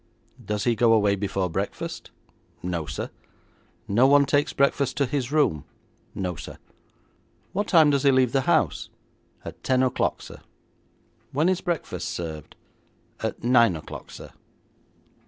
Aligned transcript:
'Does 0.43 0.63
he 0.63 0.73
go 0.75 0.93
away 0.93 1.15
before 1.15 1.47
breakfast?' 1.47 2.09
'No, 2.63 2.87
sir.' 2.87 3.11
'No 3.87 4.07
one 4.07 4.25
takes 4.25 4.51
breakfast 4.51 4.97
to 4.97 5.05
his 5.05 5.31
room?' 5.31 5.63
'No, 6.15 6.35
sir.' 6.35 6.57
'What 7.53 7.67
time 7.67 7.91
does 7.91 8.01
he 8.01 8.11
leave 8.11 8.31
the 8.31 8.49
house?' 8.49 8.89
'At 9.45 9.61
ten 9.63 9.83
o'clock, 9.83 10.23
sir.' 10.23 10.41
'When 11.33 11.47
is 11.49 11.61
breakfast 11.61 12.09
served?' 12.09 12.55
'At 13.19 13.43
nine 13.43 13.75
o'clock, 13.75 14.09
sir.' 14.09 14.31